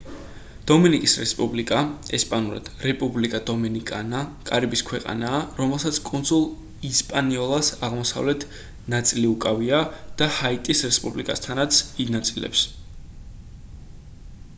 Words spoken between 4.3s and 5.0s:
კარიბის